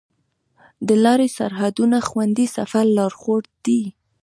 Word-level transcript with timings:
د 0.87 0.89
لارې 1.03 1.27
سرحدونه 1.37 1.97
د 2.03 2.05
خوندي 2.09 2.47
سفر 2.55 2.85
لارښود 2.97 3.45
دي. 3.65 3.83